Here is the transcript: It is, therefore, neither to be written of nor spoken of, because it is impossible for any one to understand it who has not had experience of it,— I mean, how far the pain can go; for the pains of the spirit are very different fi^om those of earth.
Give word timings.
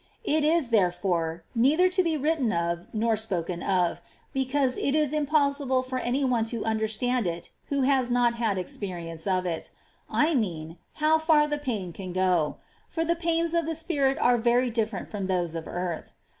It 0.23 0.43
is, 0.43 0.69
therefore, 0.69 1.43
neither 1.53 1.87
to 1.87 2.01
be 2.01 2.17
written 2.17 2.51
of 2.51 2.87
nor 2.91 3.15
spoken 3.15 3.61
of, 3.61 4.01
because 4.33 4.75
it 4.75 4.95
is 4.95 5.13
impossible 5.13 5.83
for 5.83 5.99
any 5.99 6.25
one 6.25 6.43
to 6.45 6.65
understand 6.65 7.27
it 7.27 7.51
who 7.67 7.83
has 7.83 8.09
not 8.09 8.33
had 8.37 8.57
experience 8.57 9.27
of 9.27 9.45
it,— 9.45 9.69
I 10.25 10.33
mean, 10.33 10.79
how 10.93 11.19
far 11.19 11.45
the 11.47 11.59
pain 11.59 11.93
can 11.93 12.13
go; 12.13 12.57
for 12.89 13.05
the 13.05 13.15
pains 13.15 13.53
of 13.53 13.67
the 13.67 13.75
spirit 13.75 14.17
are 14.17 14.39
very 14.39 14.71
different 14.71 15.07
fi^om 15.07 15.27
those 15.27 15.53
of 15.53 15.67
earth. 15.67 16.11